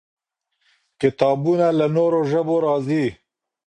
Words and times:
کتابونه 1.01 1.67
له 1.79 1.87
نورو 1.95 2.19
ژبو 2.31 2.55
راځي. 2.65 3.05